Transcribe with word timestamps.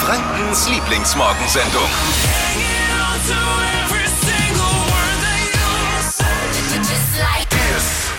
Frankens 0.00 0.66
Lieblingsmorgensendung. 0.70 1.82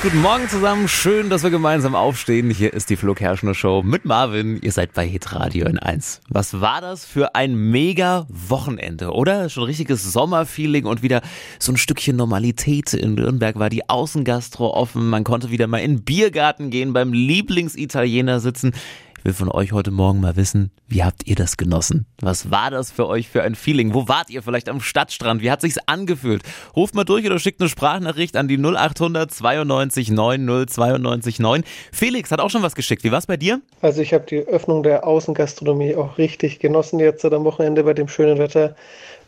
Guten 0.04 0.22
Morgen 0.22 0.48
zusammen, 0.48 0.88
schön, 0.88 1.32
dass 1.32 1.42
wir 1.42 1.50
gemeinsam 1.50 1.96
aufstehen. 1.96 2.52
Hier 2.52 2.74
ist 2.74 2.92
die 2.92 2.96
Flo 2.96 3.16
Kerschner 3.16 3.56
Show 3.56 3.82
mit 3.84 4.06
Marvin. 4.06 4.60
Ihr 4.62 4.72
seid 4.72 4.94
bei 4.94 5.08
Hit 5.08 5.34
Radio 5.34 5.68
in 5.68 5.80
1. 5.80 6.22
Was 6.30 6.62
war 6.62 6.82
das 6.82 7.04
für 7.04 7.34
ein 7.34 7.56
mega 7.56 8.28
Wochenende, 8.30 9.12
oder? 9.12 9.50
Schon 9.50 9.64
richtiges 9.64 10.04
Sommerfeeling 10.14 10.86
und 10.86 11.02
wieder 11.02 11.22
so 11.58 11.72
ein 11.72 11.78
Stückchen 11.78 12.16
Normalität. 12.16 12.94
In 12.94 13.16
Nürnberg 13.16 13.58
war 13.58 13.70
die 13.70 13.90
Außengastro 13.90 14.72
offen. 14.72 15.10
Man 15.10 15.24
konnte 15.24 15.50
wieder 15.50 15.66
mal 15.66 15.80
in 15.80 15.98
den 15.98 16.04
Biergarten 16.04 16.70
gehen, 16.70 16.94
beim 16.94 17.12
Lieblingsitaliener 17.12 18.40
sitzen. 18.40 18.74
Ich 19.22 19.26
will 19.26 19.34
von 19.34 19.52
euch 19.52 19.72
heute 19.72 19.92
Morgen 19.92 20.20
mal 20.20 20.36
wissen, 20.36 20.72
wie 20.88 21.04
habt 21.04 21.28
ihr 21.28 21.36
das 21.36 21.56
genossen? 21.56 22.08
Was 22.22 22.50
war 22.50 22.72
das 22.72 22.90
für 22.90 23.06
euch 23.06 23.30
für 23.30 23.44
ein 23.44 23.54
Feeling? 23.54 23.94
Wo 23.94 24.08
wart 24.08 24.32
ihr 24.32 24.42
vielleicht 24.42 24.68
am 24.68 24.82
Stadtstrand? 24.82 25.44
Wie 25.44 25.52
hat 25.52 25.62
sich's 25.62 25.78
angefühlt? 25.86 26.42
Ruft 26.76 26.96
mal 26.96 27.04
durch 27.04 27.24
oder 27.28 27.38
schickt 27.38 27.62
eine 27.62 27.70
Sprachnachricht 27.70 28.36
an 28.36 28.48
die 28.48 28.58
0800 28.58 29.30
92 29.30 30.10
90 30.10 30.74
92 30.74 31.38
9. 31.40 31.64
Felix 31.92 32.32
hat 32.32 32.40
auch 32.40 32.50
schon 32.50 32.64
was 32.64 32.74
geschickt. 32.74 33.04
Wie 33.04 33.12
war's 33.12 33.28
bei 33.28 33.38
dir? 33.38 33.62
Also 33.84 34.02
ich 34.02 34.12
habe 34.12 34.26
die 34.26 34.40
Öffnung 34.40 34.82
der 34.82 35.06
Außengastronomie 35.06 35.94
auch 35.94 36.18
richtig 36.18 36.58
genossen 36.58 37.00
jetzt 37.00 37.24
am 37.24 37.44
Wochenende 37.44 37.84
bei 37.84 37.94
dem 37.94 38.08
schönen 38.08 38.40
Wetter. 38.40 38.76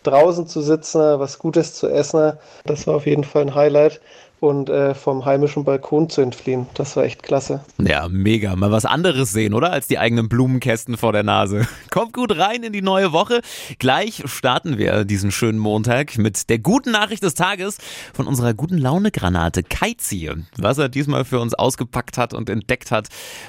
Draußen 0.01 0.47
zu 0.47 0.61
sitzen, 0.61 1.19
was 1.19 1.37
Gutes 1.37 1.75
zu 1.75 1.87
essen, 1.87 2.33
das 2.65 2.87
war 2.87 2.95
auf 2.95 3.05
jeden 3.05 3.23
Fall 3.23 3.43
ein 3.43 3.55
Highlight 3.55 4.01
und 4.43 4.69
äh, 4.69 4.93
vom 4.93 5.23
heimischen 5.23 5.63
Balkon 5.63 6.09
zu 6.09 6.21
entfliehen. 6.21 6.67
Das 6.73 6.97
war 6.97 7.05
echt 7.05 7.23
klasse. 7.23 7.63
Ja, 7.77 8.09
mega. 8.09 8.55
Mal 8.57 8.71
was 8.71 8.85
anderes 8.85 9.31
sehen, 9.31 9.53
oder? 9.53 9.71
Als 9.71 9.87
die 9.87 9.97
eigenen 9.97 10.27
Blumenkästen 10.27 10.97
vor 10.97 11.13
der 11.13 11.23
Nase. 11.23 11.65
Kommt 11.91 12.11
gut 12.11 12.37
rein 12.37 12.61
in 12.63 12.73
die 12.73 12.81
neue 12.81 13.13
Woche. 13.13 13.41
Gleich 13.79 14.21
starten 14.25 14.77
wir 14.77 15.05
diesen 15.05 15.31
schönen 15.31 15.59
Montag 15.59 16.17
mit 16.17 16.49
der 16.49 16.59
guten 16.59 16.91
Nachricht 16.91 17.23
des 17.23 17.35
Tages 17.35 17.77
von 18.13 18.27
unserer 18.27 18.53
guten 18.53 18.77
Laune-Granate 18.77 19.63
Kaizi. 19.63 20.29
Was 20.57 20.77
er 20.77 20.89
diesmal 20.89 21.23
für 21.23 21.39
uns 21.39 21.53
ausgepackt 21.53 22.17
hat 22.17 22.33
und 22.33 22.49
entdeckt 22.49 22.91
hat, 22.91 23.07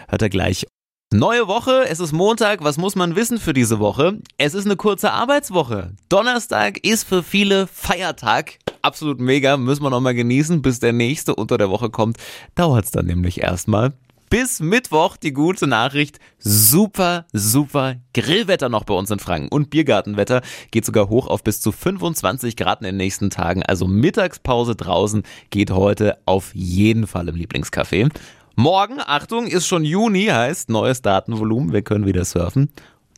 hört 0.08 0.22
er 0.22 0.28
gleich 0.28 0.64
Neue 1.12 1.46
Woche, 1.46 1.84
es 1.88 2.00
ist 2.00 2.10
Montag, 2.10 2.64
was 2.64 2.76
muss 2.76 2.96
man 2.96 3.14
wissen 3.14 3.38
für 3.38 3.52
diese 3.52 3.78
Woche? 3.78 4.18
Es 4.36 4.52
ist 4.54 4.64
eine 4.64 4.74
kurze 4.74 5.12
Arbeitswoche. 5.12 5.92
Donnerstag 6.08 6.78
ist 6.84 7.06
für 7.06 7.22
viele 7.22 7.68
Feiertag. 7.68 8.58
Absolut 8.84 9.18
mega, 9.18 9.56
müssen 9.56 9.82
wir 9.82 9.88
noch 9.88 10.02
mal 10.02 10.12
genießen, 10.12 10.60
bis 10.60 10.78
der 10.78 10.92
nächste 10.92 11.34
unter 11.34 11.56
der 11.56 11.70
Woche 11.70 11.88
kommt. 11.88 12.18
Dauert 12.54 12.84
es 12.84 12.90
dann 12.90 13.06
nämlich 13.06 13.40
erstmal. 13.40 13.94
Bis 14.28 14.60
Mittwoch 14.60 15.16
die 15.16 15.32
gute 15.32 15.66
Nachricht. 15.66 16.18
Super, 16.38 17.24
super 17.32 17.94
Grillwetter 18.12 18.68
noch 18.68 18.84
bei 18.84 18.92
uns 18.92 19.10
in 19.10 19.20
Franken. 19.20 19.48
Und 19.48 19.70
Biergartenwetter 19.70 20.42
geht 20.70 20.84
sogar 20.84 21.08
hoch 21.08 21.28
auf 21.28 21.42
bis 21.42 21.62
zu 21.62 21.72
25 21.72 22.56
Grad 22.56 22.82
in 22.82 22.84
den 22.84 22.98
nächsten 22.98 23.30
Tagen. 23.30 23.62
Also 23.62 23.86
Mittagspause 23.86 24.76
draußen 24.76 25.22
geht 25.48 25.70
heute 25.70 26.18
auf 26.26 26.54
jeden 26.54 27.06
Fall 27.06 27.28
im 27.28 27.36
Lieblingscafé. 27.36 28.10
Morgen, 28.54 29.00
Achtung, 29.00 29.46
ist 29.46 29.66
schon 29.66 29.86
Juni, 29.86 30.26
heißt 30.26 30.68
neues 30.68 31.00
Datenvolumen, 31.00 31.72
wir 31.72 31.80
können 31.80 32.04
wieder 32.04 32.26
surfen. 32.26 32.68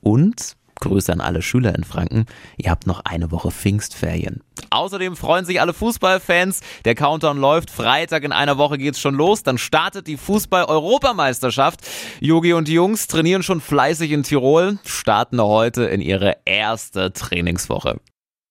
Und 0.01 0.57
Grüße 0.81 1.13
an 1.13 1.21
alle 1.21 1.43
Schüler 1.43 1.75
in 1.75 1.85
Franken. 1.85 2.27
Ihr 2.57 2.71
habt 2.71 2.87
noch 2.87 3.01
eine 3.05 3.31
Woche 3.31 3.51
Pfingstferien. 3.51 4.43
Außerdem 4.71 5.17
freuen 5.17 5.45
sich 5.45 5.61
alle 5.61 5.73
Fußballfans. 5.73 6.61
Der 6.85 6.95
Countdown 6.95 7.39
läuft. 7.39 7.71
Freitag 7.71 8.25
in 8.25 8.33
einer 8.33 8.59
Woche 8.59 8.79
geht's 8.79 9.01
schon 9.01 9.15
los. 9.15 9.43
Dann 9.43 9.59
startet 9.59 10.07
die 10.07 10.17
Fußball-Europameisterschaft. 10.17 11.81
Yogi 12.21 12.53
und 12.53 12.69
die 12.69 12.75
Jungs 12.75 13.07
trainieren 13.07 13.43
schon 13.43 13.61
fleißig 13.61 14.11
in 14.11 14.23
Tirol, 14.23 14.79
starten 14.85 15.41
heute 15.41 15.85
in 15.85 16.01
ihre 16.01 16.37
erste 16.45 17.13
Trainingswoche. 17.13 18.01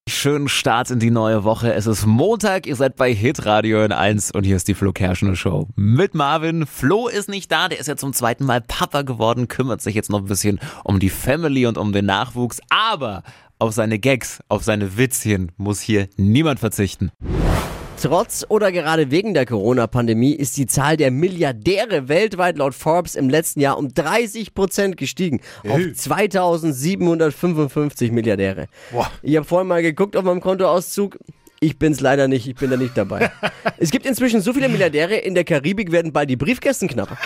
Schönen 0.07 0.47
Start 0.47 0.91
in 0.91 0.99
die 0.99 1.09
neue 1.09 1.43
Woche. 1.43 1.73
Es 1.73 1.87
ist 1.87 2.05
Montag, 2.05 2.67
ihr 2.67 2.75
seid 2.75 2.95
bei 2.95 3.11
Hitradio 3.11 3.83
in 3.83 3.91
1 3.91 4.33
und 4.33 4.43
hier 4.43 4.55
ist 4.55 4.67
die 4.67 4.75
Flo 4.75 4.93
Kerschner 4.93 5.35
Show 5.35 5.67
mit 5.75 6.13
Marvin. 6.13 6.67
Flo 6.67 7.07
ist 7.07 7.27
nicht 7.27 7.51
da, 7.51 7.69
der 7.69 7.79
ist 7.79 7.87
ja 7.87 7.95
zum 7.95 8.13
zweiten 8.13 8.45
Mal 8.45 8.61
Papa 8.61 9.01
geworden, 9.01 9.47
kümmert 9.47 9.81
sich 9.81 9.95
jetzt 9.95 10.11
noch 10.11 10.19
ein 10.19 10.25
bisschen 10.25 10.59
um 10.83 10.99
die 10.99 11.09
Family 11.09 11.65
und 11.65 11.79
um 11.79 11.91
den 11.91 12.05
Nachwuchs, 12.05 12.61
aber 12.69 13.23
auf 13.57 13.73
seine 13.73 13.97
Gags, 13.97 14.41
auf 14.47 14.63
seine 14.63 14.95
Witzchen 14.95 15.51
muss 15.57 15.81
hier 15.81 16.07
niemand 16.17 16.59
verzichten. 16.59 17.09
Trotz 18.01 18.45
oder 18.49 18.71
gerade 18.71 19.09
wegen 19.09 19.33
der 19.33 19.45
Corona-Pandemie 19.45 20.33
ist 20.33 20.57
die 20.57 20.67
Zahl 20.67 20.97
der 20.97 21.11
Milliardäre 21.11 22.07
weltweit 22.07 22.57
laut 22.57 22.75
Forbes 22.75 23.15
im 23.15 23.29
letzten 23.29 23.61
Jahr 23.61 23.77
um 23.77 23.93
30 23.93 24.53
Prozent 24.53 24.97
gestiegen 24.97 25.41
auf 25.67 25.81
2755 25.93 28.11
Milliardäre. 28.11 28.67
Boah. 28.91 29.09
Ich 29.21 29.35
habe 29.35 29.45
vorhin 29.45 29.67
mal 29.67 29.81
geguckt 29.81 30.17
auf 30.17 30.23
meinem 30.23 30.41
Kontoauszug. 30.41 31.17
Ich 31.59 31.79
bin's 31.79 32.01
leider 32.01 32.27
nicht, 32.27 32.47
ich 32.47 32.55
bin 32.55 32.69
da 32.69 32.77
nicht 32.77 32.95
dabei. 32.97 33.31
es 33.77 33.91
gibt 33.91 34.05
inzwischen 34.05 34.41
so 34.41 34.53
viele 34.53 34.69
Milliardäre, 34.69 35.15
in 35.15 35.33
der 35.33 35.45
Karibik 35.45 35.91
werden 35.91 36.13
bald 36.13 36.29
die 36.29 36.35
Briefkästen 36.35 36.87
knapp. 36.87 37.17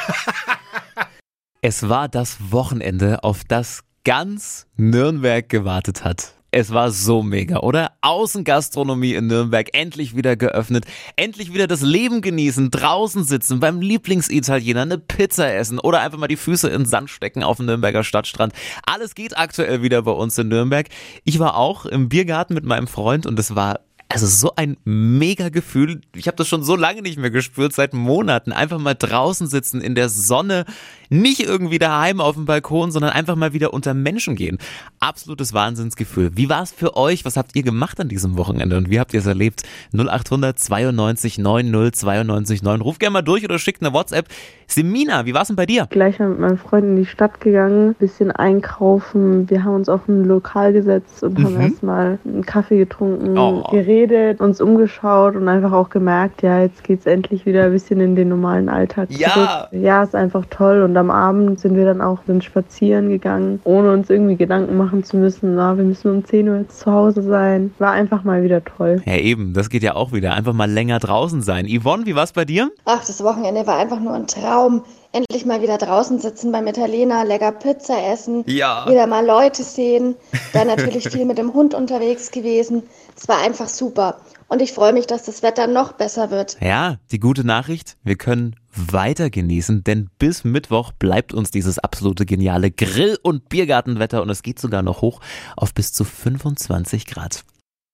Es 1.62 1.90
war 1.90 2.07
das 2.07 2.38
Wochenende, 2.51 3.24
auf 3.24 3.41
das 3.46 3.81
ganz 4.06 4.68
Nürnberg 4.78 5.50
gewartet 5.50 6.06
hat. 6.06 6.38
Es 6.52 6.74
war 6.74 6.90
so 6.90 7.22
mega, 7.22 7.60
oder? 7.60 7.92
Außengastronomie 8.02 9.14
in 9.14 9.28
Nürnberg 9.28 9.70
endlich 9.74 10.16
wieder 10.16 10.36
geöffnet, 10.36 10.86
endlich 11.16 11.54
wieder 11.54 11.68
das 11.68 11.82
Leben 11.82 12.22
genießen, 12.22 12.72
draußen 12.72 13.24
sitzen, 13.24 13.60
beim 13.60 13.82
Lieblingsitaliener 13.82 14.82
eine 14.82 14.98
Pizza 14.98 15.54
essen 15.54 15.78
oder 15.78 16.02
einfach 16.02 16.18
mal 16.18 16.28
die 16.28 16.38
Füße 16.38 16.68
in 16.68 16.82
den 16.82 16.86
Sand 16.86 17.12
stecken 17.12 17.44
auf 17.44 17.58
dem 17.58 17.68
Nürnberger 17.68 18.04
Stadtstrand. 18.04 18.54
Alles 18.84 19.14
geht 19.14 19.38
aktuell 19.38 19.84
wieder 19.84 20.02
bei 20.02 20.12
uns 20.12 20.40
in 20.40 20.48
Nürnberg. 20.48 20.88
Ich 21.24 21.38
war 21.38 21.56
auch 21.56 21.86
im 21.86 22.10
Biergarten 22.10 22.56
mit 22.56 22.66
meinem 22.66 22.88
Freund 22.88 23.28
und 23.28 23.38
es 23.38 23.56
war 23.56 23.81
also 24.12 24.25
so 24.25 24.53
ein 24.56 24.75
mega 24.86 25.50
Gefühl. 25.50 26.02
Ich 26.16 26.25
habe 26.28 26.36
das 26.36 26.47
schon 26.47 26.64
so 26.64 26.75
lange 26.75 27.03
nicht 27.03 27.20
mehr 27.20 27.30
gespürt, 27.30 27.74
seit 27.74 27.94
Monaten. 27.94 28.52
Einfach 28.52 28.80
mal 28.80 28.96
draußen 28.96 29.46
sitzen 29.47 29.81
in 29.81 29.94
der 29.94 30.09
Sonne, 30.09 30.66
nicht 31.12 31.42
irgendwie 31.42 31.78
daheim 31.78 32.19
auf 32.19 32.34
dem 32.36 32.46
Balkon, 32.46 32.92
sondern 32.92 33.12
einfach 33.12 33.36
mal 33.36 33.53
wieder 33.53 33.72
unter 33.74 33.94
Menschen 33.94 34.36
gehen. 34.36 34.58
Absolutes 35.00 35.53
Wahnsinnsgefühl. 35.53 36.31
Wie 36.36 36.50
war 36.50 36.64
es 36.64 36.72
für 36.72 36.98
euch? 36.98 37.24
Was 37.24 37.38
habt 37.38 37.56
ihr 37.56 37.62
gemacht 37.64 38.00
an 38.00 38.09
diesem 38.09 38.36
Wochenende 38.38 38.78
und 38.78 38.90
wie 38.90 39.00
habt 39.00 39.14
ihr 39.14 39.19
es 39.19 39.25
erlebt? 39.28 39.62
0800 39.94 40.58
92 40.58 41.38
90 41.38 41.94
92 42.00 42.64
9. 42.64 42.81
Ruf 42.81 42.98
gerne 42.98 43.14
mal 43.14 43.22
durch 43.22 43.44
oder 43.44 43.59
schickt 43.59 43.81
eine 43.84 43.94
WhatsApp. 43.94 44.28
Semina, 44.68 45.25
wie 45.25 45.34
war 45.34 45.42
es 45.44 45.48
denn 45.48 45.56
bei 45.56 45.66
dir? 45.66 45.88
gleich 45.90 46.19
mal 46.19 46.30
mit 46.30 46.40
meinem 46.40 46.58
Freund 46.58 46.86
in 46.86 46.96
die 46.96 47.06
Stadt 47.08 47.42
gegangen, 47.42 47.96
bisschen 48.00 48.31
einkaufen. 48.31 49.50
Wir 49.50 49.64
haben 49.64 49.75
uns 49.75 49.90
auf 49.90 50.08
ein 50.08 50.25
Lokal 50.25 50.74
gesetzt 50.74 51.24
und 51.24 51.44
haben 51.44 51.56
Mhm. 51.56 51.62
erstmal 51.62 52.19
einen 52.25 52.46
Kaffee 52.46 52.78
getrunken, 52.78 53.38
Oh. 53.38 53.64
geredet, 53.72 53.99
uns 54.40 54.62
umgeschaut 54.62 55.36
und 55.36 55.48
einfach 55.48 55.72
auch 55.72 55.90
gemerkt, 55.90 56.42
ja, 56.42 56.62
jetzt 56.62 56.84
geht's 56.84 57.06
endlich 57.06 57.46
wieder 57.46 57.66
ein 57.66 57.72
bisschen 57.72 58.00
in 58.00 58.16
den 58.16 58.30
normalen 58.30 58.70
Alltag 58.70 59.10
Ja. 59.12 59.30
zurück. 59.30 59.50
Ja, 59.84 60.04
ist 60.04 60.16
einfach 60.16 60.46
toll. 60.50 60.82
Und 60.84 60.96
am 60.98 61.12
Abend 61.12 61.60
sind 61.60 61.76
wir 61.76 61.86
dann 61.86 62.02
auch 62.02 62.20
sind 62.26 62.44
spazieren 62.44 63.10
gegangen, 63.10 63.60
ohne 63.64 63.92
uns 63.92 64.10
irgendwie 64.10 64.36
Gedanken 64.36 64.78
machen 64.78 65.04
zu 65.04 65.18
müssen, 65.18 65.56
na, 65.56 65.76
wir 65.78 65.84
müssen 65.84 66.12
um 66.12 66.26
10 66.26 66.50
Uhr 66.50 66.58
jetzt 66.60 66.80
zu 66.80 66.92
Hause 66.92 67.22
sein. 67.22 67.74
War 67.80 67.92
einfach 67.92 68.24
mal 68.24 68.44
wieder 68.44 68.64
toll. 68.64 69.02
Ja, 69.06 69.16
eben, 69.18 69.54
das 69.54 69.70
geht 69.70 69.84
ja 69.84 69.96
auch 69.96 70.12
wieder. 70.14 70.34
Einfach 70.34 70.54
mal 70.54 70.70
länger 70.70 71.00
draußen 71.00 71.42
sein. 71.42 71.66
Yvonne, 71.68 72.06
wie 72.06 72.16
war's 72.16 72.34
bei 72.34 72.46
dir? 72.46 72.72
Ach, 72.86 73.00
das 73.06 73.24
Wochenende 73.24 73.66
war 73.68 73.78
einfach 73.78 74.00
nur 74.00 74.14
ein 74.14 74.28
Traum. 74.28 74.84
Endlich 75.12 75.44
mal 75.44 75.62
wieder 75.64 75.80
draußen 75.80 76.20
sitzen 76.20 76.52
beim 76.52 76.68
Italiener, 76.68 77.25
lecker 77.25 77.52
Pizza 77.52 78.12
essen, 78.12 78.44
Ja. 78.46 78.86
wieder 78.88 79.08
mal 79.08 79.25
Leute 79.25 79.64
sehen. 79.64 80.16
Dann 80.53 80.68
natürlich 80.68 81.09
viel 81.09 81.25
mit 81.25 81.40
dem 81.40 81.53
Hund 81.53 81.74
unterwegs 81.74 82.30
gewesen. 82.30 82.84
Es 83.18 83.28
war 83.28 83.40
einfach 83.42 83.68
super. 83.69 84.22
Und 84.50 84.62
ich 84.62 84.72
freue 84.72 84.94
mich, 84.94 85.08
dass 85.08 85.24
das 85.24 85.42
Wetter 85.42 85.66
noch 85.66 85.94
besser 85.94 86.30
wird. 86.30 86.58
Ja, 86.62 86.98
die 87.12 87.19
gute 87.19 87.44
Nachricht, 87.44 87.98
wir 88.03 88.18
können 88.18 88.56
weiter 88.75 89.31
genießen, 89.31 89.84
denn 89.84 90.09
bis 90.19 90.44
Mittwoch 90.44 90.92
bleibt 90.92 91.34
uns 91.34 91.50
dieses 91.50 91.80
absolute 91.80 92.28
geniale 92.28 92.69
Grill- 92.69 93.18
und 93.24 93.50
Biergartenwetter 93.50 94.22
und 94.22 94.30
es 94.30 94.44
geht 94.44 94.60
sogar 94.60 94.83
noch 94.83 95.01
hoch 95.01 95.22
auf 95.57 95.74
bis 95.74 95.92
zu 95.92 96.04
25 96.04 97.07
Grad. 97.07 97.44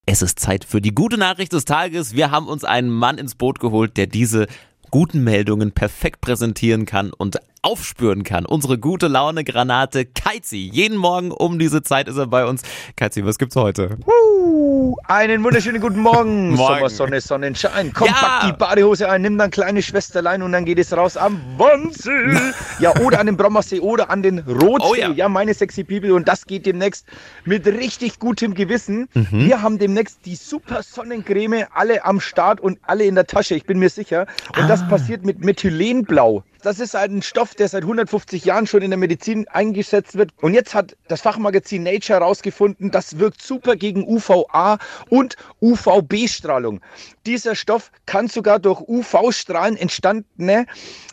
Es 0.06 0.22
ist 0.22 0.39
Zeit 0.39 0.66
für 0.66 0.81
die 0.81 0.94
gute 0.94 1.18
Nachricht 1.18 1.54
des 1.54 1.66
Tages. 1.66 2.13
Wir 2.13 2.30
haben 2.30 2.48
uns 2.48 2.63
einen 2.63 2.89
Mann 2.89 3.18
ins 3.18 3.36
Boot 3.36 3.60
geholt, 3.60 3.98
der 3.98 4.06
diese 4.07 4.48
guten 4.95 5.25
Meldungen 5.25 5.74
perfekt 5.74 6.21
präsentieren 6.21 6.86
kann 6.86 7.12
und 7.12 7.36
aufspüren 7.65 8.23
kann. 8.23 8.45
Unsere 8.45 8.77
gute 8.77 9.07
Laune 9.07 9.44
Granate 9.44 10.06
Kaizi. 10.06 10.69
Jeden 10.71 10.97
Morgen 10.97 11.31
um 11.31 11.57
diese 11.57 11.81
Zeit 11.81 12.07
ist 12.07 12.17
er 12.17 12.27
bei 12.27 12.45
uns. 12.45 12.62
Kaizi, 12.95 13.25
was 13.25 13.39
gibt's 13.39 13.56
heute? 13.56 13.97
Uh, 14.06 14.95
einen 15.07 15.44
wunderschönen 15.44 15.81
guten 15.81 16.00
Morgen. 16.00 16.50
Morgen. 16.56 16.75
Sommersonne, 16.75 17.21
Sonnenschein. 17.21 17.91
Komm, 17.91 18.07
Ja. 18.07 18.13
pack 18.13 18.41
die 18.45 18.53
Badehose 18.53 19.09
ein, 19.09 19.23
nimm 19.23 19.38
dann 19.39 19.50
kleine 19.50 19.81
Schwesterlein 19.81 20.44
und 20.44 20.51
dann 20.51 20.63
geht 20.65 20.77
es 20.77 20.95
raus 20.95 21.17
am 21.17 21.41
Wannsee. 21.57 22.38
ja, 22.79 22.95
oder 23.01 23.19
an 23.19 23.25
den 23.25 23.35
Brommersee 23.35 23.79
oder 23.79 24.12
an 24.12 24.21
den 24.21 24.39
Rotsee. 24.39 24.88
Oh 24.88 24.94
ja. 24.95 25.09
ja. 25.12 25.27
meine 25.27 25.53
sexy 25.56 25.83
People. 25.83 26.13
Und 26.13 26.27
das 26.27 26.45
geht 26.45 26.67
demnächst 26.67 27.07
mit 27.45 27.65
richtig 27.65 28.19
gutem 28.19 28.53
Gewissen. 28.53 29.09
Mhm. 29.15 29.47
Wir 29.47 29.62
haben 29.63 29.79
demnächst 29.79 30.19
die 30.25 30.35
super 30.35 30.83
Sonnencreme 30.83 31.65
alle 31.73 32.06
am 32.06 32.19
Start 32.19 32.62
und 32.62 32.77
alle 32.83 33.06
in 33.06 33.15
der 33.15 33.25
Tasche, 33.25 33.56
ich 33.56 33.65
bin 33.65 33.79
mir 33.79 33.89
sicher. 33.89 34.27
Und 34.56 34.65
Ah. 34.65 34.67
das 34.67 34.88
passiert 34.88 35.25
mit 35.25 35.44
Methylenblau. 35.44 36.44
Das 36.65 36.79
ist 36.79 36.95
ein 36.95 37.21
Stoff, 37.21 37.53
der 37.53 37.67
seit 37.67 37.83
150 37.83 38.44
Jahren 38.44 38.65
schon 38.65 38.81
in 38.81 38.89
der 38.89 38.97
Medizin 38.97 39.47
eingesetzt 39.50 40.17
wird. 40.17 40.31
Und 40.41 40.56
jetzt 40.56 40.73
hat 40.73 40.97
das 41.07 41.21
Fachmagazin 41.21 41.83
Nature 41.83 42.21
herausgefunden, 42.21 42.89
das 42.89 43.19
wirkt 43.19 43.44
super 43.44 43.75
gegen 43.75 44.03
UVA 44.03 44.79
und 45.09 45.35
UVB-Strahlung. 45.62 46.81
Dieser 47.27 47.53
Stoff 47.53 47.91
kann 48.07 48.29
sogar 48.29 48.57
durch 48.57 48.81
UV-Strahlen 48.81 49.77
entstandene 49.77 50.65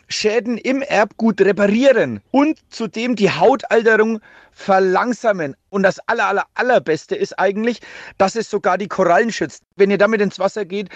Schäden 0.07 0.57
im 0.57 0.81
Erbgut 0.81 1.39
reparieren 1.39 2.21
und 2.31 2.57
zudem 2.71 3.15
die 3.15 3.29
Hautalterung 3.29 4.21
verlangsamen. 4.53 5.55
Und 5.69 5.83
das 5.83 5.99
aller, 6.07 6.27
aller, 6.27 6.45
allerbeste 6.53 7.15
ist 7.15 7.37
eigentlich, 7.39 7.79
dass 8.17 8.35
es 8.35 8.49
sogar 8.49 8.77
die 8.77 8.87
Korallen 8.87 9.31
schützt. 9.31 9.63
Wenn 9.75 9.89
ihr 9.89 9.97
damit 9.97 10.21
ins 10.21 10.37
Wasser 10.37 10.65
geht, 10.65 10.89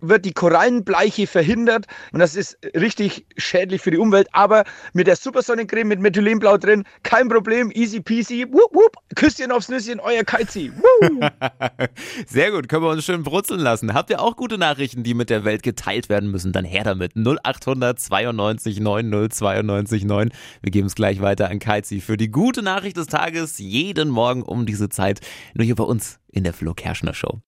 wird 0.00 0.24
die 0.24 0.32
Korallenbleiche 0.32 1.26
verhindert 1.26 1.86
und 2.12 2.20
das 2.20 2.34
ist 2.34 2.58
richtig 2.74 3.26
schädlich 3.36 3.82
für 3.82 3.90
die 3.90 3.98
Umwelt. 3.98 4.28
Aber 4.32 4.64
mit 4.92 5.06
der 5.06 5.16
Supersonnencreme 5.16 5.88
mit 5.88 6.00
Methylenblau 6.00 6.56
drin, 6.56 6.84
kein 7.02 7.28
Problem, 7.28 7.70
easy 7.74 8.00
peasy. 8.00 8.46
Wupp, 8.50 8.74
wupp. 8.74 8.96
Küsschen 9.14 9.52
aufs 9.52 9.68
Nüsschen, 9.68 10.00
euer 10.00 10.24
Kaizi. 10.24 10.72
Sehr 12.26 12.50
gut, 12.50 12.68
können 12.68 12.82
wir 12.82 12.90
uns 12.90 13.04
schön 13.04 13.22
brutzeln 13.22 13.60
lassen. 13.60 13.94
Habt 13.94 14.10
ihr 14.10 14.20
auch 14.20 14.36
gute 14.36 14.58
Nachrichten, 14.58 15.02
die 15.02 15.14
mit 15.14 15.30
der 15.30 15.44
Welt 15.44 15.62
geteilt 15.62 16.08
werden 16.08 16.30
müssen? 16.30 16.52
Dann 16.52 16.64
her 16.64 16.84
damit. 16.84 17.14
0800 17.16 17.98
92 17.98 18.80
90 18.80 19.32
92 19.32 20.04
9. 20.04 20.30
Wir 20.62 20.70
geben 20.70 20.86
es 20.86 20.94
gleich 20.94 21.20
weiter 21.20 21.50
an 21.50 21.58
Kaizi 21.58 22.00
für 22.00 22.16
die 22.16 22.30
gute 22.30 22.62
Nachricht 22.62 22.96
des 23.00 23.08
Tages 23.08 23.58
jeden 23.58 24.08
Morgen 24.08 24.42
um 24.42 24.66
diese 24.66 24.88
Zeit. 24.88 25.20
Nur 25.54 25.64
hier 25.64 25.74
bei 25.74 25.84
uns 25.84 26.18
in 26.30 26.44
der 26.44 26.52
Flo 26.52 26.74
Kerschner 26.74 27.14
Show. 27.14 27.40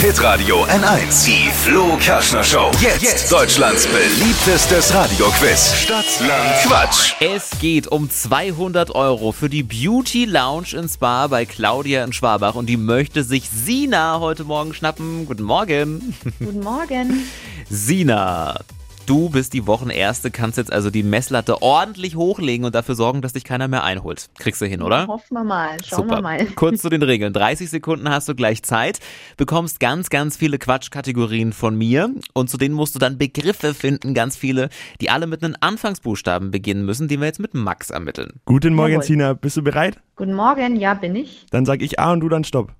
Hitradio 0.00 0.64
N1. 0.64 1.26
Die 1.26 1.50
Flo 1.50 1.96
Kerschner 1.98 2.42
Show. 2.42 2.70
Jetzt. 2.80 3.30
Deutschlands 3.30 3.86
beliebtestes 3.86 4.94
Radioquiz. 4.94 5.74
Stadt, 5.74 6.06
Land, 6.26 6.62
Quatsch. 6.62 7.14
Es 7.20 7.50
geht 7.60 7.86
um 7.86 8.08
200 8.08 8.94
Euro 8.94 9.32
für 9.32 9.50
die 9.50 9.62
Beauty 9.62 10.24
Lounge 10.24 10.68
in 10.72 10.88
Spa 10.88 11.26
bei 11.26 11.44
Claudia 11.44 12.02
in 12.02 12.14
Schwabach 12.14 12.54
und 12.54 12.66
die 12.66 12.78
möchte 12.78 13.24
sich 13.24 13.50
Sina 13.50 14.20
heute 14.20 14.44
Morgen 14.44 14.72
schnappen. 14.72 15.26
Guten 15.26 15.42
Morgen. 15.42 16.14
Guten 16.38 16.60
Morgen. 16.60 17.24
Sina, 17.68 18.58
du 19.06 19.30
bist 19.30 19.52
die 19.52 19.66
Wochenerste, 19.66 20.30
kannst 20.30 20.58
jetzt 20.58 20.72
also 20.72 20.90
die 20.90 21.02
Messlatte 21.02 21.62
ordentlich 21.62 22.16
hochlegen 22.16 22.64
und 22.64 22.74
dafür 22.74 22.94
sorgen, 22.94 23.22
dass 23.22 23.32
dich 23.32 23.44
keiner 23.44 23.68
mehr 23.68 23.84
einholt. 23.84 24.28
Kriegst 24.38 24.60
du 24.60 24.66
hin, 24.66 24.82
oder? 24.82 25.06
Hoffen 25.06 25.34
wir 25.34 25.44
mal. 25.44 25.76
Schauen 25.84 26.08
Super. 26.08 26.18
wir 26.18 26.22
mal. 26.22 26.46
Kurz 26.54 26.82
zu 26.82 26.88
den 26.88 27.02
Regeln. 27.02 27.32
30 27.32 27.70
Sekunden 27.70 28.08
hast 28.08 28.28
du 28.28 28.34
gleich 28.34 28.62
Zeit, 28.62 29.00
bekommst 29.36 29.80
ganz, 29.80 30.10
ganz 30.10 30.36
viele 30.36 30.58
Quatschkategorien 30.58 31.52
von 31.52 31.76
mir 31.76 32.10
und 32.34 32.50
zu 32.50 32.56
denen 32.56 32.74
musst 32.74 32.94
du 32.94 32.98
dann 32.98 33.18
Begriffe 33.18 33.74
finden, 33.74 34.14
ganz 34.14 34.36
viele, 34.36 34.68
die 35.00 35.10
alle 35.10 35.26
mit 35.26 35.42
einem 35.42 35.56
Anfangsbuchstaben 35.60 36.50
beginnen 36.50 36.84
müssen, 36.84 37.08
die 37.08 37.18
wir 37.18 37.26
jetzt 37.26 37.40
mit 37.40 37.54
Max 37.54 37.90
ermitteln. 37.90 38.40
Guten 38.44 38.74
Morgen, 38.74 38.92
Jawohl. 38.92 39.04
Sina. 39.04 39.32
Bist 39.34 39.56
du 39.56 39.62
bereit? 39.62 39.98
Guten 40.16 40.34
Morgen. 40.34 40.76
Ja, 40.76 40.94
bin 40.94 41.16
ich. 41.16 41.46
Dann 41.50 41.66
sag 41.66 41.82
ich 41.82 41.98
A 41.98 42.12
und 42.12 42.20
du 42.20 42.28
dann 42.28 42.44
Stopp. 42.44 42.72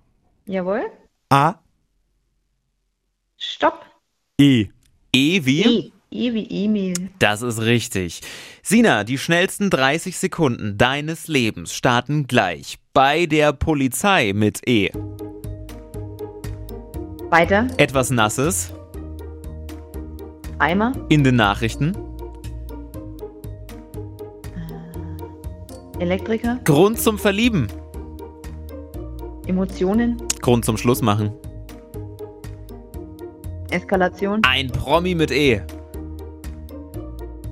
Jawohl. 0.47 0.83
A, 1.31 1.55
Stopp. 3.41 3.87
E. 4.39 4.69
E 5.13 5.45
wie? 5.47 5.63
E. 5.63 5.93
E 6.12 6.35
wie 6.35 6.65
Emil. 6.65 6.95
Das 7.21 7.41
ist 7.41 7.61
richtig. 7.61 8.21
Sina, 8.62 9.05
die 9.05 9.17
schnellsten 9.17 9.71
30 9.71 10.19
Sekunden 10.19 10.77
deines 10.77 11.29
Lebens 11.29 11.73
starten 11.73 12.27
gleich 12.27 12.79
bei 12.93 13.27
der 13.27 13.53
Polizei 13.53 14.33
mit 14.35 14.67
E. 14.69 14.91
Weiter. 17.31 17.69
Etwas 17.77 18.11
Nasses 18.11 18.75
Eimer. 20.59 20.93
in 21.09 21.23
den 21.23 21.37
Nachrichten. 21.37 21.97
Elektriker. 26.01 26.59
Grund 26.65 26.99
zum 26.99 27.19
Verlieben. 27.19 27.69
Emotionen. 29.47 30.21
Grund 30.41 30.65
zum 30.65 30.77
Schluss 30.77 31.03
machen. 31.03 31.31
Eskalation. 33.71 34.41
Ein 34.43 34.73
Promi 34.73 35.15
mit 35.15 35.31
E. 35.31 35.62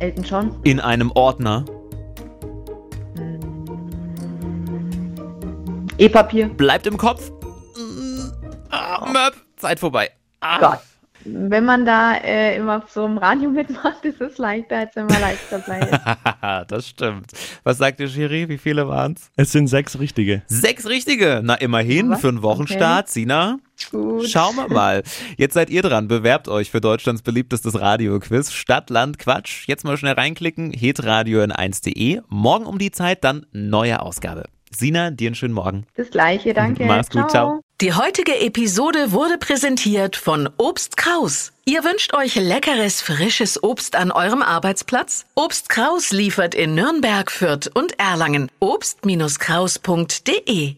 Elton 0.00 0.24
John. 0.24 0.56
In 0.62 0.80
einem 0.80 1.10
Ordner. 1.12 1.64
E-Papier. 5.98 6.48
Bleibt 6.48 6.86
im 6.86 6.96
Kopf. 6.96 7.32
Ah, 8.70 9.10
Möp. 9.10 9.34
Zeit 9.56 9.80
vorbei. 9.80 10.10
Ah. 10.40 10.58
Gott. 10.60 10.78
Wenn 11.24 11.64
man 11.64 11.84
da 11.84 12.14
äh, 12.14 12.56
immer 12.56 12.84
so 12.88 13.04
im 13.04 13.18
Radio 13.18 13.50
mitmacht, 13.50 14.04
ist 14.04 14.20
es 14.20 14.38
leichter, 14.38 14.78
als 14.78 14.94
wenn 14.94 15.06
man 15.06 15.20
leicht 15.20 15.42
dabei 15.50 15.80
ist. 15.80 16.70
das 16.70 16.88
stimmt. 16.88 17.32
Was 17.64 17.78
sagt 17.78 17.98
ihr, 17.98 18.08
Schiri? 18.08 18.48
Wie 18.48 18.58
viele 18.58 18.88
waren's? 18.88 19.30
Es 19.36 19.50
sind 19.50 19.66
sechs 19.66 19.98
richtige. 19.98 20.42
Sechs 20.46 20.86
richtige. 20.86 21.40
Na, 21.42 21.54
immerhin 21.54 22.12
Aber, 22.12 22.20
für 22.20 22.28
einen 22.28 22.42
Wochenstart. 22.42 23.08
Sina, 23.08 23.58
Gut. 23.90 24.28
schauen 24.28 24.56
wir 24.56 24.68
mal. 24.68 25.02
Jetzt 25.36 25.54
seid 25.54 25.70
ihr 25.70 25.82
dran. 25.82 26.08
Bewerbt 26.08 26.48
euch 26.48 26.70
für 26.70 26.80
Deutschlands 26.80 27.22
beliebtestes 27.22 27.80
Radioquiz. 27.80 28.52
Stadt, 28.52 28.90
Land, 28.90 29.18
Quatsch. 29.18 29.66
Jetzt 29.66 29.84
mal 29.84 29.96
schnell 29.96 30.14
reinklicken. 30.14 30.72
hitradio 30.72 31.42
in 31.42 31.52
1.de. 31.52 32.20
Morgen 32.28 32.66
um 32.66 32.78
die 32.78 32.90
Zeit 32.90 33.24
dann 33.24 33.46
neue 33.52 34.02
Ausgabe. 34.02 34.44
Sina, 34.70 35.10
dir 35.10 35.28
einen 35.28 35.34
schönen 35.34 35.54
Morgen. 35.54 35.86
Das 35.96 36.10
gleiche, 36.10 36.54
danke. 36.54 36.84
Mach's 36.84 37.10
gut, 37.10 37.30
ciao. 37.30 37.60
Die 37.80 37.94
heutige 37.94 38.40
Episode 38.40 39.12
wurde 39.12 39.38
präsentiert 39.38 40.16
von 40.16 40.48
Obst 40.56 40.96
Kraus. 40.96 41.52
Ihr 41.64 41.84
wünscht 41.84 42.12
euch 42.12 42.34
leckeres, 42.34 43.00
frisches 43.00 43.62
Obst 43.62 43.94
an 43.94 44.10
eurem 44.10 44.42
Arbeitsplatz? 44.42 45.26
Obst 45.36 45.68
Kraus 45.68 46.10
liefert 46.10 46.56
in 46.56 46.74
Nürnberg, 46.74 47.30
Fürth 47.30 47.70
und 47.72 47.96
Erlangen. 47.98 48.50
Obst-Kraus.de 48.58 50.74